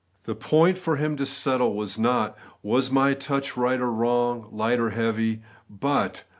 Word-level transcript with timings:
The 0.23 0.33
point 0.33 0.79
for 0.79 0.95
him 0.95 1.15
to 1.17 1.27
settle 1.27 1.75
was 1.75 1.99
not. 1.99 2.35
Was 2.63 2.89
my 2.89 3.13
touch 3.13 3.55
right 3.55 3.79
or 3.79 3.91
wrong, 3.91 4.47
light 4.51 4.79
or 4.79 4.89
heavy? 4.89 5.43
but. 5.69 6.23